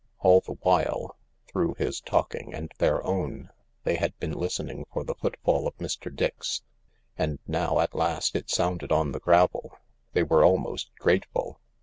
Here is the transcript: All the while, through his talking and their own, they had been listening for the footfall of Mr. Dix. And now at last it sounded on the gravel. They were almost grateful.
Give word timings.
All 0.21 0.39
the 0.41 0.55
while, 0.63 1.15
through 1.47 1.75
his 1.75 2.01
talking 2.01 2.55
and 2.55 2.71
their 2.79 3.05
own, 3.05 3.51
they 3.83 3.97
had 3.97 4.17
been 4.17 4.31
listening 4.31 4.87
for 4.91 5.03
the 5.03 5.13
footfall 5.13 5.67
of 5.67 5.77
Mr. 5.77 6.11
Dix. 6.11 6.63
And 7.19 7.37
now 7.45 7.79
at 7.79 7.93
last 7.93 8.35
it 8.35 8.49
sounded 8.49 8.91
on 8.91 9.11
the 9.11 9.19
gravel. 9.19 9.77
They 10.13 10.23
were 10.23 10.43
almost 10.43 10.89
grateful. 10.97 11.59